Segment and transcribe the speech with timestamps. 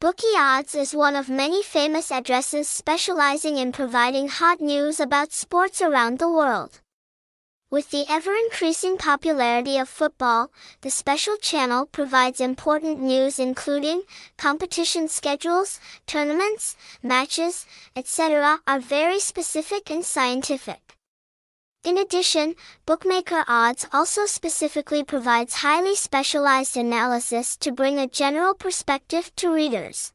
[0.00, 5.82] Bookie Odds is one of many famous addresses specializing in providing hot news about sports
[5.82, 6.80] around the world.
[7.70, 14.04] With the ever-increasing popularity of football, the special channel provides important news including
[14.38, 18.60] competition schedules, tournaments, matches, etc.
[18.66, 20.96] are very specific and scientific.
[21.82, 29.34] In addition, Bookmaker Odds also specifically provides highly specialized analysis to bring a general perspective
[29.36, 30.12] to readers.